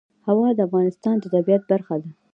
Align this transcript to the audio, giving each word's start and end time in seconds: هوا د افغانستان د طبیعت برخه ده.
هوا 0.27 0.47
د 0.55 0.59
افغانستان 0.67 1.15
د 1.19 1.25
طبیعت 1.35 1.63
برخه 1.71 1.95
ده. 2.01 2.09